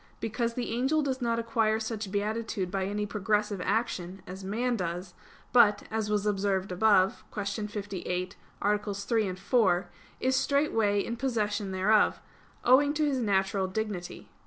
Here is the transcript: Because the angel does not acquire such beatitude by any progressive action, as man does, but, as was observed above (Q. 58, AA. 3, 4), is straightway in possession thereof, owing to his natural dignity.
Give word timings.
Because 0.19 0.55
the 0.55 0.71
angel 0.71 1.03
does 1.03 1.21
not 1.21 1.37
acquire 1.37 1.79
such 1.79 2.11
beatitude 2.11 2.71
by 2.71 2.85
any 2.85 3.05
progressive 3.05 3.61
action, 3.63 4.23
as 4.25 4.43
man 4.43 4.75
does, 4.75 5.13
but, 5.53 5.83
as 5.91 6.09
was 6.09 6.25
observed 6.25 6.71
above 6.71 7.23
(Q. 7.31 7.67
58, 7.67 8.35
AA. 8.63 8.77
3, 8.77 9.35
4), 9.35 9.89
is 10.19 10.35
straightway 10.35 11.01
in 11.05 11.17
possession 11.17 11.69
thereof, 11.71 12.19
owing 12.65 12.95
to 12.95 13.05
his 13.05 13.19
natural 13.19 13.67
dignity. 13.67 14.31